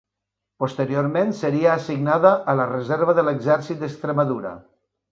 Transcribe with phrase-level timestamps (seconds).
[0.63, 4.59] Posteriorment seria assignada a la reserva de l'Exèrcit d'Extremadura.